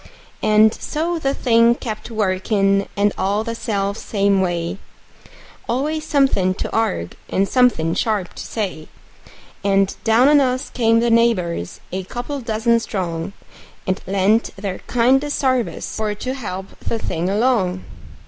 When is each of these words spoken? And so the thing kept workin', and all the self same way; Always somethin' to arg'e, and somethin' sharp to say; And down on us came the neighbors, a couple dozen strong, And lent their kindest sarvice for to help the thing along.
And 0.41 0.73
so 0.73 1.19
the 1.19 1.35
thing 1.35 1.75
kept 1.75 2.09
workin', 2.09 2.87
and 2.97 3.13
all 3.19 3.43
the 3.43 3.53
self 3.53 3.97
same 3.99 4.41
way; 4.41 4.79
Always 5.69 6.07
somethin' 6.07 6.55
to 6.55 6.69
arg'e, 6.69 7.11
and 7.29 7.47
somethin' 7.47 7.93
sharp 7.93 8.33
to 8.33 8.41
say; 8.43 8.87
And 9.63 9.95
down 10.03 10.27
on 10.27 10.39
us 10.41 10.71
came 10.71 11.01
the 11.01 11.11
neighbors, 11.11 11.81
a 11.91 12.03
couple 12.03 12.39
dozen 12.41 12.79
strong, 12.79 13.33
And 13.85 14.01
lent 14.07 14.49
their 14.55 14.79
kindest 14.87 15.37
sarvice 15.37 15.97
for 15.97 16.15
to 16.15 16.33
help 16.33 16.79
the 16.79 16.97
thing 16.97 17.29
along. 17.29 17.83